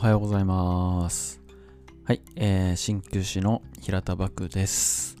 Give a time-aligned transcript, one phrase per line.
[0.00, 1.42] おはようございます。
[2.06, 5.18] はい、えー、鍼灸師の平田漠です、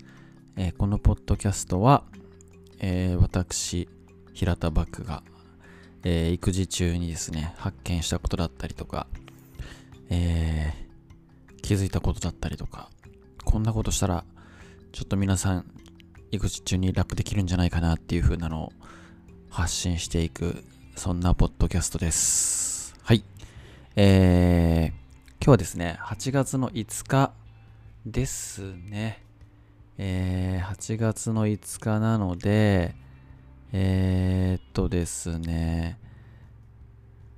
[0.56, 2.02] えーこのポッドキャストは、
[2.78, 3.90] えー私、
[4.32, 5.22] 平田漠が、
[6.02, 9.06] えー育児中にですね、発見したことだったりとか、
[10.08, 12.88] えー気づいたことだったりとか、
[13.44, 14.24] こんなことしたら、
[14.92, 15.66] ちょっと皆さん、
[16.30, 18.72] 育児中に楽できるんじゃないかなっていう風なのを
[19.50, 20.64] 発信していく、
[20.96, 22.69] そんなポッドキャストです。
[23.96, 27.32] えー、今日はですね、8月の5日
[28.06, 29.24] ですね。
[29.98, 32.94] えー、8月の5日なので、
[33.72, 35.98] えー、っとですね、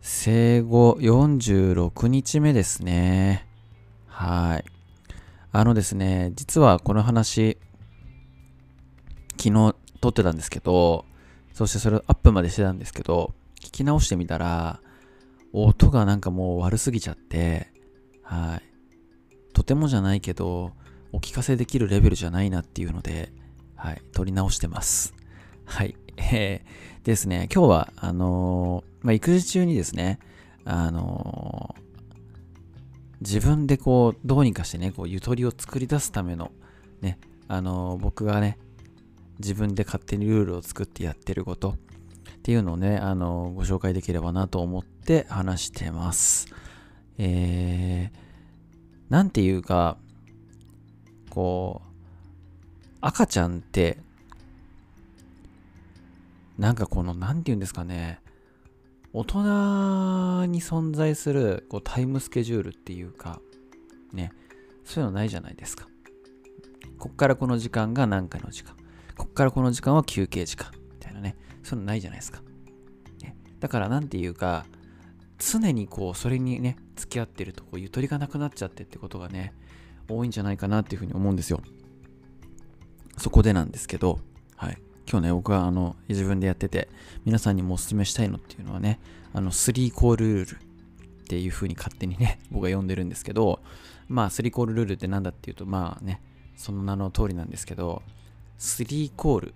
[0.02, 3.48] 生後46日目ですね。
[4.06, 4.64] はい。
[5.52, 7.56] あのですね、実はこの話、
[9.38, 11.06] 昨日撮ってたんですけど、
[11.54, 14.80] そしてそれをアップまでしてたんですけど、聞き直してみたら、
[15.52, 17.68] 音がなんかもう悪すぎちゃって、
[18.22, 18.62] はい。
[19.52, 20.72] とてもじゃないけど、
[21.12, 23.32] お聞かせできるレベルじゃないなっていうので、
[23.76, 24.02] はい。
[24.12, 25.14] 撮り直してます。
[25.64, 25.96] はい。
[26.16, 30.18] えー、ですね、今日は、あのーまあ、育児中にですね、
[30.64, 31.82] あのー
[33.22, 36.50] 自分でこう、どうにかしてね、こう、ゆとりを作り出すための、
[37.00, 38.58] ね、あの僕がね、
[39.38, 41.76] 自分で勝手にルールを作ってやってること
[42.42, 46.48] っていうのをね、あのご紹介できればなと思って話してます。
[47.16, 49.96] えー、なんていうか、
[51.30, 53.98] こう、赤ちゃんって、
[56.58, 58.18] なんかこの、なんて言うんですかね、
[59.12, 63.40] 大人に存在するこうタイムスケジュールっていうか、
[64.12, 64.32] ね、
[64.84, 65.86] そういうのないじゃないですか。
[66.98, 68.74] こっからこの時間が何回の時間。
[69.16, 70.81] こっからこの時間は休憩時間。
[71.62, 72.42] そういうのないじゃないですか。
[73.22, 74.66] ね、だからなんていうか、
[75.38, 79.52] 常にこう、それにね、付き合ってると、こう、ゆとりがなくなっちゃってってことがね、
[80.08, 81.60] 多いんじゃないかなっていうふうに思うんですよ。
[83.18, 84.20] そこでなんですけど、
[84.56, 84.78] はい。
[85.10, 86.88] 今日ね、僕はあの、自分でやってて、
[87.24, 89.00] 皆さんにもお勧めしたいのっていうのはね、
[89.32, 93.60] あの、3コールルールっていう風に勝手にね、 僕は呼んでるんですけど、
[94.08, 96.20] まあ、3コールルールって何だっていうと、まあね、
[96.56, 98.02] その名の通りなんですけど、
[98.58, 99.54] 3コール。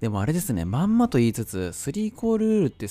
[0.00, 2.86] でもあれですね、まんまと言いつつ、3コールルールって、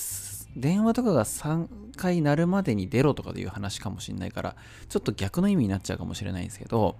[0.55, 4.55] 電話とかが3回鳴るまでに出ろとかでいう話かもしれないから、
[4.89, 6.95] ちょっと逆の意味になっちゃうかもしれないんですけど、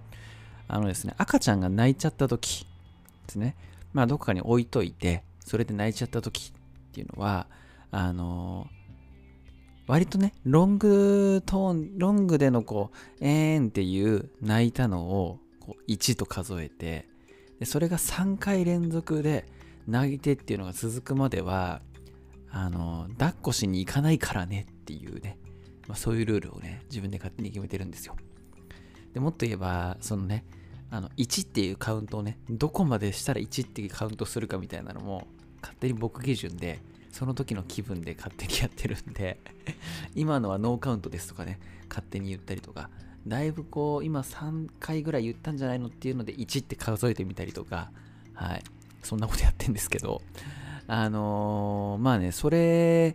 [0.66, 2.66] あのですね、赤ちゃんが泣いちゃった時
[3.26, 3.54] ですね、
[3.92, 7.46] まあ、どこかに置いといて、それで泣いちゃった時っていうのは、
[7.92, 8.68] あの
[9.86, 17.08] 割とね、ロングトーン、ロングでのこう、えーんっていう泣いたのをこう1と数えて
[17.58, 19.46] で、それが3回連続で
[19.90, 21.82] 泣いてっていうのが続くまでは、
[22.52, 25.38] あの抱っこしに行かないからねっていうね、
[25.86, 28.16] まあ、そういうルールをね、自分で勝手に決めてるんですよ。
[29.12, 30.44] でもっと言えば、そのね、
[30.90, 35.26] あの1っていうカウントをね、どこまでしたら1っていうカウントするかみたいなのも、
[35.60, 36.80] 勝手に僕基準で、
[37.12, 39.40] その時の気分で勝手にやってるんで、
[40.14, 41.58] 今のはノーカウントですとかね、
[41.88, 42.90] 勝手に言ったりとか、
[43.26, 47.92] だいぶこう、今3回ぐらい言ったんじゃないのっていうので、1って数えてみたりとか、
[48.32, 48.64] はい、
[49.02, 50.22] そんなことやってんですけど、
[50.86, 53.14] あのーまあね、それ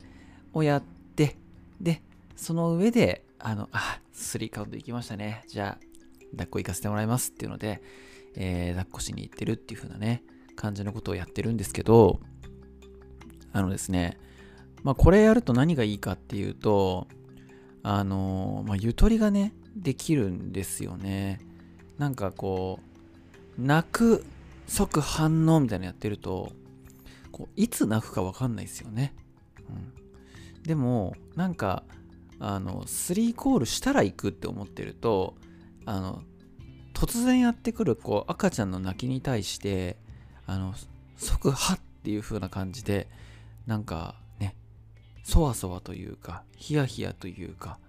[0.54, 0.84] をやっ
[1.16, 1.36] て、
[1.82, 2.02] で、
[2.36, 5.44] その上で、あの、あ、3カウント行きましたね。
[5.48, 5.86] じゃあ、
[6.32, 7.82] 抱っこ行かせてもらいますっていうので、
[8.36, 10.24] えー抱っこしに行ってるっていう風なね、
[10.56, 12.20] 感じのことをやってるんですけど、
[13.54, 14.18] あのですね、
[14.84, 17.08] まあこれやると何がいいかっていうと、
[17.84, 21.40] あのーまあゆとりがね、できるんですよね。
[21.98, 22.80] なんかこ
[23.58, 24.26] う、泣く
[24.68, 26.52] 即反応みたいなのやってると、
[27.32, 29.14] こういつ泣くかわかんないですよね。
[29.70, 31.84] うん、でも、なんか、
[32.40, 35.36] あの、3コールしたら行くって思ってると、
[35.86, 36.24] あの、
[36.94, 39.98] 突然やってくるこう赤ちゃんの泣きに対して、
[40.48, 40.74] あの、
[41.18, 43.08] 即はっていう風な感じで、
[43.68, 44.56] なんかね、
[45.24, 47.80] そわそわというか、ヒヤヒヤというか、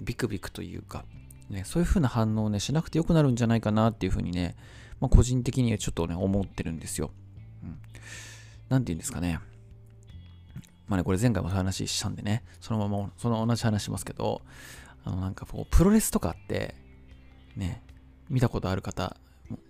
[0.00, 1.04] ビクビクというか、
[1.50, 4.56] ね、そういう風な反応をね、しなくてよくなるんじゃないかなっていう風にね、
[5.04, 7.10] まあ、個人的にはちょっとね、思ってるんですよ。
[7.62, 7.78] うん。
[8.70, 9.38] なんて言うんですかね。
[10.88, 14.40] まあね、これ前回も話したんでね、そのまま、その同じ話しますけど、
[15.04, 16.74] あのなんかこう、プロレスとかって、
[17.54, 17.82] ね、
[18.30, 19.18] 見たことある方、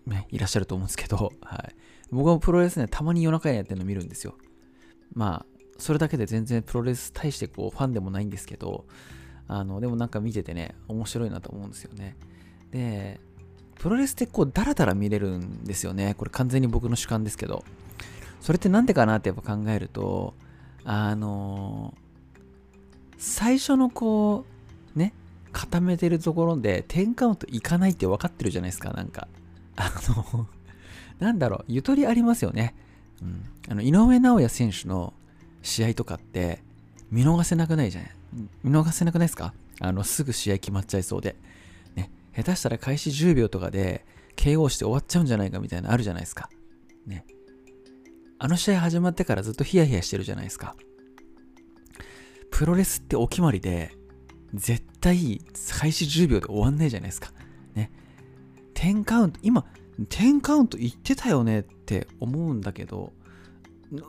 [0.07, 1.75] ね、いらっしゃると思うんですけど、 はい。
[2.13, 4.37] 僕はプロレスね、たまに夜中にやってるの見るんですよ。
[5.15, 5.47] まあ、
[5.79, 8.87] それだけで全然プロレス対してこう、ファンでもないんですけど、
[9.49, 12.17] あの、でもなんか見ててね、面白いなと思うんですよね。
[12.71, 13.21] で、
[13.77, 16.15] プロレスってこう、ダラダラ見れるんですよね。
[16.15, 17.65] これ完全に僕の主観ですけど。
[18.41, 20.35] それってなんでかなってやっぱ考えると、
[20.85, 21.95] あの
[23.17, 24.45] 最初のこ
[24.95, 25.15] う、ね、
[25.51, 29.29] 固めてるところで10カウントいかないって分かってるじゃないですか、なんか。
[29.77, 29.91] あ
[30.35, 30.47] の
[31.21, 32.75] なんだろう、ゆとりありますよね。
[33.23, 33.45] うん。
[33.71, 35.15] あの、井上尚弥選手の
[35.63, 36.63] 試合とかって、
[37.11, 38.11] 見逃せなくないじゃない
[38.63, 39.55] 見逃せなくないですか？
[39.81, 41.37] あの、すぐ試合決まっちゃいそうで。
[42.37, 44.05] 下手したら開始10秒とかで、
[44.37, 46.51] KO して終わっちゃうんじゃないかみたいなあるじゃないですか。
[47.07, 47.25] ね。
[48.39, 50.77] あの試合始まってからずっとヒヤヒヤしてるじゃないですか。
[52.51, 53.93] プロレスってお決まりで、
[54.53, 55.41] 絶対
[55.79, 57.33] 開始10秒で終わんないじゃないですか。
[57.75, 57.91] ね。
[58.75, 59.65] 10カウント、今、
[59.99, 63.13] 10カウント言ってたよねって思うんだけど、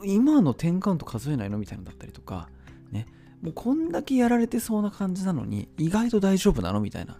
[0.03, 2.49] 今の10カウント数えないのみたいなのだったりとか、
[2.91, 3.05] ね。
[3.41, 7.19] もうこんだけやられてそうな感じなのに、意外と大丈夫なのみたいな、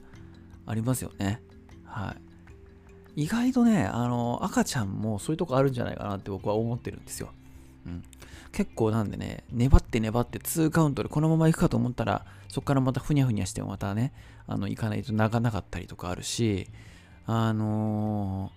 [0.66, 1.42] ありますよね。
[1.86, 2.16] は
[3.16, 3.24] い。
[3.24, 7.30] 意外とね、あの、赤ちゃんもそういうとこあるんじゃないかなって僕は思ってるんですよ。
[7.86, 8.04] うん。
[8.52, 14.14] 結構なんでね、粘って粘って2カウントでこのまま行くかと思ったら、そこからまたふにゃふにゃしてまたね、
[14.48, 16.68] あの、行かないと長なかったりとかあるし、
[17.26, 18.52] あの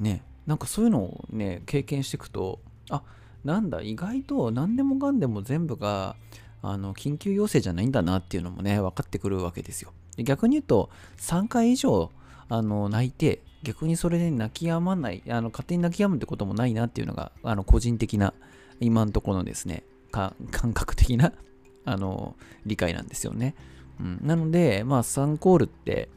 [0.00, 2.60] ー、ね、なんかそういうのをね、経験していくと、
[2.90, 3.02] あ、
[3.44, 6.16] なんだ、意外と何でもかんでも全部が、
[6.62, 9.92] あの、緊急要請じゃないんだなっていうのもね、分かってくるわけですよ。
[10.24, 12.10] 逆に言うと、3回以上、
[12.48, 18.32] あの、泣いて、逆にそれで泣き止まない、あの勝手に泣き止むってこともないなっていうのが、あの個人的な、
[18.80, 19.82] 今のところのですね、
[20.12, 20.34] 感
[20.72, 21.32] 覚的な
[21.84, 23.54] あの理解なんですよね。
[24.00, 26.08] うん、なので、まあ、3コールって、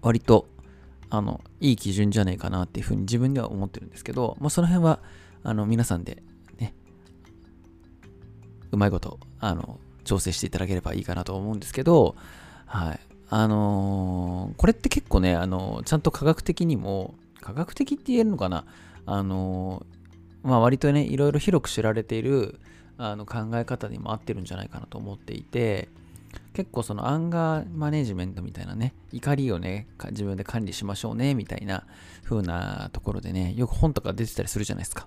[0.00, 0.48] 割と、
[1.10, 5.00] あの、いい基準じゃないかなっていうふうに自分では思ってるんですけど、まあ、その辺は、
[5.42, 6.22] あの、皆さんで、
[6.58, 6.74] ね、
[8.70, 12.16] うまいこと、あの、調整していただければいいかなと思うんですけど、
[12.72, 13.00] はい。
[13.28, 18.64] あのー、これって結構ね、あのー、ちゃんと科学的にも、科学的って言えるのかな？
[19.04, 22.58] あのー、まあ割とね、いろいろ広く知られている
[22.96, 25.88] あの考え方にも合ってるんじゃないかなと思っていて、
[26.54, 31.84] 結構そのアンガーマネジメントみたいなね、怒りをね、自分で管理しましょうね、みたいな
[32.24, 35.06] 風なところでね、よく本とか出てたりするじゃないですか。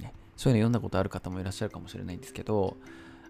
[0.00, 2.76] ね、そういうの読んだことある方もいらっしゃるかもしれないんですけど、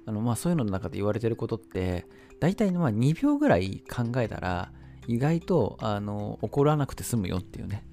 [0.07, 2.07] あのまあそういうのの中で言われてることって、
[2.41, 4.71] 大体まあ2秒ぐらい考えたら、
[5.07, 7.85] 意外とあの怒らなくて済むよっていうね。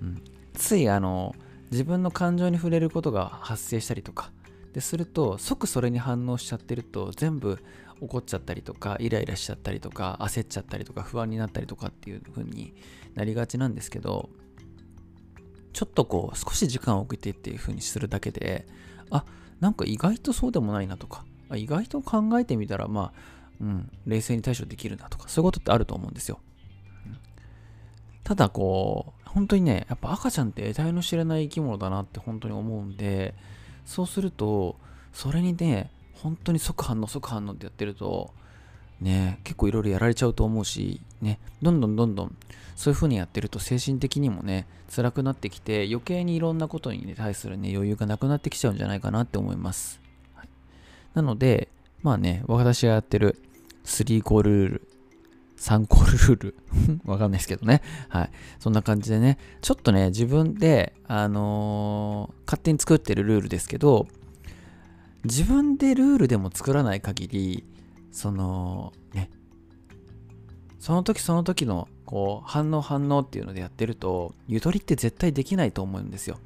[0.00, 0.22] うん、
[0.54, 1.34] ついあの
[1.70, 4.30] 自分の感情に触れることが発生したりとか、
[4.72, 7.58] ですると即それに反応しちゃってると全部
[8.00, 12.74] 怒っちゃったりとかイライラしちゃったりとか焦っちゃったりとか不安になったりとかっていう風に
[13.14, 14.30] なりがちなんですけど
[15.72, 18.66] ちょっとこう少し時間を置いてっていう風にするだけで
[19.10, 19.24] あ
[19.60, 21.24] なんか意外とそうでもないなとか
[21.56, 26.40] 意外と考えてみたらまあうん、冷静に対処できるなとか、そういうことってあると思うんですよ。
[27.06, 27.18] うん、
[28.24, 33.34] ただこう、本当にね、やっぱ赤ちゃんって得体の知れない生き物だなって本当に思うんで、
[33.84, 34.76] そうすると、
[35.12, 38.32] それにね、本当に即反応即反応ってやってると、
[39.00, 42.36] ね、結構いろいろやられちゃうと思うし、ね、どんどんどんどん
[42.76, 50.00] そういう風にやってると精神的にもね、辛くなってきて、余計にいろんなことに、対するね、余裕がなくなってきちゃうんじゃないかなって思います。
[51.14, 51.68] なので、
[52.02, 53.36] まあね、私がやってる
[53.84, 54.88] 3コールール、
[55.56, 57.82] 3コールール わかんないですけどね。
[58.08, 58.30] はい。
[58.58, 64.06] そんな感じでね、ちょっとね、自分で、あのー、勝手に作ってるルールですけど、
[65.24, 67.64] 自分でルールでも作らない限り、
[68.10, 69.30] その、ね、
[70.78, 76.38] その時その時の、こう、反応反応っていうのでやってると、ゆとりって絶対できないと思うんですよ。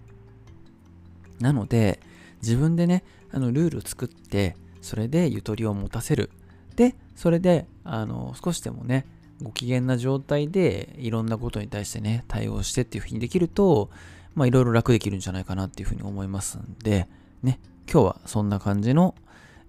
[1.38, 2.00] なので、
[2.42, 6.30] 自分でね、あの、ルール作って、それでゆとりを持たせる。
[6.76, 9.06] で、それで、あの、少しでもね、
[9.42, 13.90] ご機嫌な状態でいろんなことに対してね、対応してっていうふうにできると、
[14.34, 17.08] まあいろいろ楽できるんじゃないかなっていうふうに思いますんで、
[17.42, 17.60] ね、
[17.90, 19.14] 今日はそんな感じの、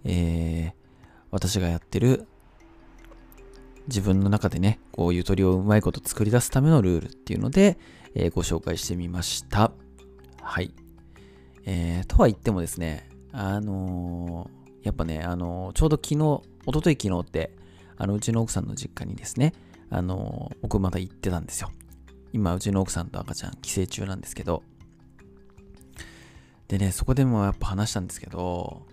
[0.03, 0.74] えー、
[1.31, 2.27] 私がやってる
[3.88, 7.77] 自分の中でね、こうゆとりをうまいこと作り出すためのルールっていうので、
[8.15, 9.72] えー、ご紹介してみました。
[10.41, 10.72] はい。
[11.65, 17.51] えー、とは言ってもですね、あのー、やっぱね、あの、ちょうど昨日、おととい昨日って、
[17.98, 19.54] あの、うちの奥さんの実家にですね、
[19.89, 21.72] あの、僕また行ってたんですよ。
[22.34, 24.62] 今、うちの奥さんと赤ちゃん、帰省中なんですけど。
[26.68, 28.84] でね、そこでもやっぱ話したんですけど、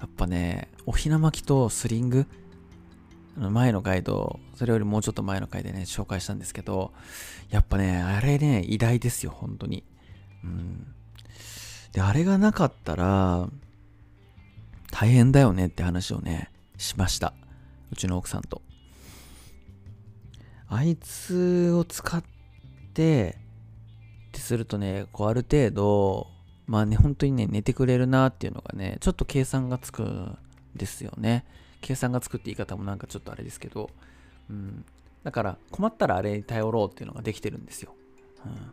[0.00, 2.26] やっぱね、おひな巻きとスリング、
[3.36, 6.92] 前のガイド、それよりもうちょっと前の回でね、紹介したんですけど、
[7.50, 9.84] やっぱね、あれね、偉大ですよ、本当に。
[10.44, 10.86] うん。
[11.92, 13.48] で、あれがなかったら、
[14.98, 17.34] 大変だよねって話をね、しました。
[17.92, 18.62] うちの奥さんと。
[20.68, 22.24] あいつを使っ
[22.94, 23.36] て、
[24.28, 26.28] ってするとね、こうある程度、
[26.66, 30.38] まあね、本当にね、寝てくれるなっていうのがね、ちょっと計算がつくん
[30.74, 31.44] ですよね。
[31.82, 33.90] 計算がつくって言い方もなんかちょっとあれですけど、
[34.48, 34.82] うん、
[35.24, 37.94] だから困ったらあれに頼ろうっていうのができてるんですよ。
[38.46, 38.72] うん、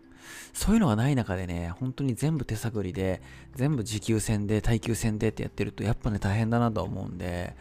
[0.54, 3.22] そういうのがない中でね、本当に全部手探りで、
[3.56, 7.56] 全部持久戦で、耐久戦でってやってると、やっぱね、大変だなとは思うんで、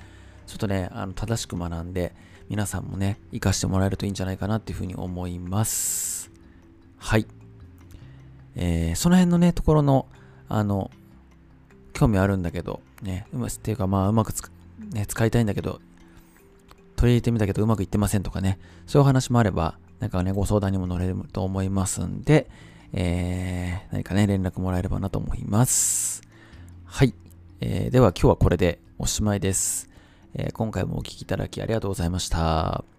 [0.46, 2.14] ちょっとね、あの正しく学んで、
[2.48, 6.30] 皆さんもね、活かしてもらえるといいんじゃないかなっていうふうに思います。
[6.98, 7.26] はい。
[8.54, 10.06] えー、その辺のね、ところの、
[10.48, 10.90] あの、
[11.92, 14.32] 興味あるんだけど、ね、うまっていうか、まあ、うまく
[14.92, 15.80] ね、使いたいんだけど、
[16.96, 22.50] 取り入れてみたけどうまくいってませんとかね、そういう話もあれば、なんかね、ご相談にも乗れると思いますんで、
[22.92, 26.22] えー、何かね、連絡もらえればなと思います。
[26.84, 27.14] はい。
[27.60, 29.88] えー、では今日はこれでおしまいです。
[30.34, 32.91] えー、今回もお聴きいただきありがとうございました。